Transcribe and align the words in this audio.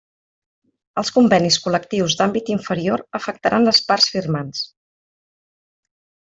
Els 1.01 1.11
convenis 1.17 1.57
col·lectius 1.65 2.15
d'àmbit 2.21 2.49
inferior 2.55 3.05
afectaran 3.21 3.69
les 3.71 3.85
parts 3.93 4.11
firmants. 4.17 4.67